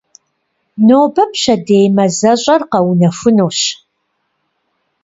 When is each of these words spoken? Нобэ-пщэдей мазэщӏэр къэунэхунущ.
Нобэ-пщэдей 0.87 1.87
мазэщӏэр 1.95 2.61
къэунэхунущ. 2.71 3.59